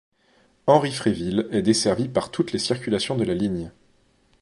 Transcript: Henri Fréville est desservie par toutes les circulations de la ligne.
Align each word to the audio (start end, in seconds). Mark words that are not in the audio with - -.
Henri 0.65 0.91
Fréville 0.93 1.47
est 1.51 1.61
desservie 1.61 2.07
par 2.09 2.31
toutes 2.31 2.53
les 2.53 2.57
circulations 2.57 3.15
de 3.17 3.23
la 3.23 3.35
ligne. 3.35 3.71